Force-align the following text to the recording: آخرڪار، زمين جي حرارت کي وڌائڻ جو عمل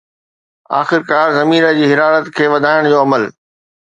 آخرڪار، 0.81 1.27
زمين 1.39 1.61
جي 1.79 1.85
حرارت 1.91 2.25
کي 2.37 2.45
وڌائڻ 2.53 2.81
جو 2.91 2.97
عمل 3.05 3.23